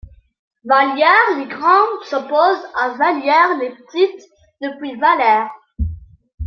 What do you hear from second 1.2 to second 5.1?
les Grandes s'oppose à Vallières les Petites, depuis